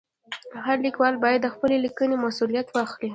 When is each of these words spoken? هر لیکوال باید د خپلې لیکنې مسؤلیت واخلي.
هر 0.65 0.77
لیکوال 0.85 1.13
باید 1.23 1.39
د 1.43 1.47
خپلې 1.53 1.77
لیکنې 1.85 2.15
مسؤلیت 2.25 2.67
واخلي. 2.71 3.09